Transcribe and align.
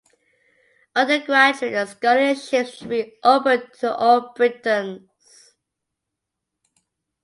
Undergraduate 0.95 1.87
scholarships 1.87 2.71
should 2.71 2.89
be 2.89 3.19
open 3.23 3.69
to 3.81 3.93
all 3.95 4.33
Britons. 4.33 5.07